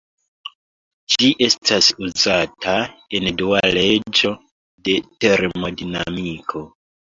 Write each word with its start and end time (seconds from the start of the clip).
Ĝi 1.15 1.29
estas 1.47 1.89
uzata 2.07 2.75
en 3.19 3.29
Dua 3.43 3.63
leĝo 3.79 4.35
de 4.89 4.99
termodinamiko. 5.27 6.67